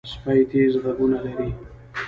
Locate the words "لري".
1.25-1.49